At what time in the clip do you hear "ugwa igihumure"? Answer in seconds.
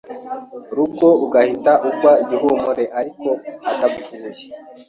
1.87-2.83